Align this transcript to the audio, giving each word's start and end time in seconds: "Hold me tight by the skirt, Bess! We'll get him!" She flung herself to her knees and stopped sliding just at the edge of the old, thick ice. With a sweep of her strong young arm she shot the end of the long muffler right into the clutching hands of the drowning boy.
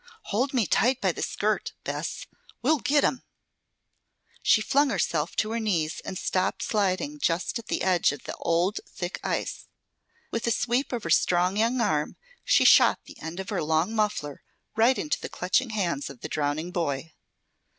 "Hold 0.33 0.51
me 0.51 0.65
tight 0.65 0.99
by 0.99 1.11
the 1.11 1.21
skirt, 1.21 1.73
Bess! 1.83 2.25
We'll 2.63 2.79
get 2.79 3.03
him!" 3.03 3.21
She 4.41 4.59
flung 4.59 4.89
herself 4.89 5.35
to 5.35 5.51
her 5.51 5.59
knees 5.59 6.01
and 6.03 6.17
stopped 6.17 6.63
sliding 6.63 7.19
just 7.19 7.59
at 7.59 7.67
the 7.67 7.83
edge 7.83 8.11
of 8.11 8.23
the 8.23 8.33
old, 8.37 8.79
thick 8.89 9.19
ice. 9.21 9.67
With 10.31 10.47
a 10.47 10.51
sweep 10.51 10.91
of 10.91 11.03
her 11.03 11.11
strong 11.11 11.55
young 11.55 11.79
arm 11.81 12.15
she 12.43 12.65
shot 12.65 13.01
the 13.05 13.21
end 13.21 13.39
of 13.39 13.45
the 13.49 13.61
long 13.63 13.93
muffler 13.95 14.41
right 14.75 14.97
into 14.97 15.21
the 15.21 15.29
clutching 15.29 15.69
hands 15.69 16.09
of 16.09 16.21
the 16.21 16.27
drowning 16.29 16.71
boy. 16.71 17.13